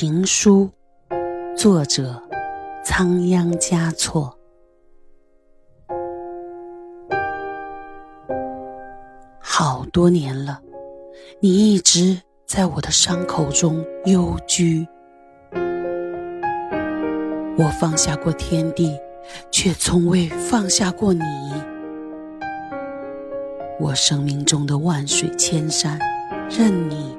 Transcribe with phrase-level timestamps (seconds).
[0.00, 0.66] 情书》，
[1.54, 2.22] 作者
[2.82, 4.34] 仓央嘉措。
[9.38, 10.58] 好多年了，
[11.40, 14.88] 你一直在我的伤口中幽居。
[17.58, 18.98] 我放下过天地，
[19.50, 21.20] 却从未放下过你。
[23.78, 25.98] 我生命中的万水千山，
[26.48, 27.14] 任你。